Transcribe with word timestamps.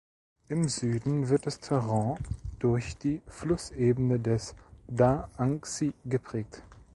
Im 0.47 0.67
Süden 0.67 1.29
wird 1.29 1.45
das 1.45 1.59
Terrain 1.59 2.17
durch 2.57 2.97
die 2.97 3.21
Flussebene 3.27 4.19
des 4.19 4.55
Da’anxi 4.91 5.93
geprägt. 6.05 6.63